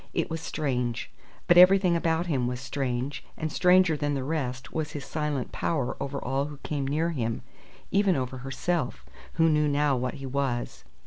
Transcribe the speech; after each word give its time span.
It 0.15 0.31
was 0.31 0.41
strange. 0.41 1.11
But 1.45 1.59
everything 1.59 1.95
about 1.95 2.25
him 2.25 2.47
was 2.47 2.59
strange; 2.59 3.23
and 3.37 3.51
stranger 3.51 3.95
than 3.95 4.15
the 4.15 4.23
rest 4.23 4.73
was 4.73 4.93
his 4.93 5.05
silent 5.05 5.51
power 5.51 5.95
over 5.99 6.17
all 6.19 6.45
who 6.45 6.57
came 6.63 6.87
near 6.87 7.11
him, 7.11 7.43
even 7.91 8.15
over 8.15 8.39
herself, 8.39 9.05
who 9.33 9.47
knew 9.47 9.67
now 9.67 9.95
what 9.95 10.15
he 10.15 10.25
was. 10.25 10.83